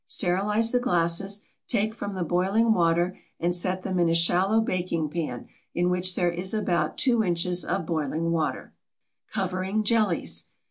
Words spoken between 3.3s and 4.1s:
and set them in